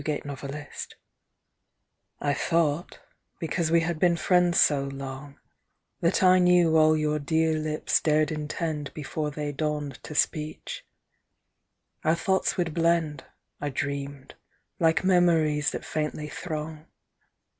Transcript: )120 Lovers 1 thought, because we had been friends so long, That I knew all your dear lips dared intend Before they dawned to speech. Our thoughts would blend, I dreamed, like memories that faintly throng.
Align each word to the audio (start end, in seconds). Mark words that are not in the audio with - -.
)120 0.01 0.27
Lovers 0.57 0.87
1 2.17 2.33
thought, 2.33 3.01
because 3.37 3.69
we 3.69 3.81
had 3.81 3.99
been 3.99 4.17
friends 4.17 4.59
so 4.59 4.85
long, 4.85 5.37
That 5.99 6.23
I 6.23 6.39
knew 6.39 6.75
all 6.75 6.97
your 6.97 7.19
dear 7.19 7.53
lips 7.53 7.99
dared 8.01 8.31
intend 8.31 8.91
Before 8.95 9.29
they 9.29 9.51
dawned 9.51 10.01
to 10.05 10.15
speech. 10.15 10.83
Our 12.03 12.15
thoughts 12.15 12.57
would 12.57 12.73
blend, 12.73 13.25
I 13.59 13.69
dreamed, 13.69 14.33
like 14.79 15.03
memories 15.03 15.69
that 15.69 15.85
faintly 15.85 16.29
throng. 16.29 16.87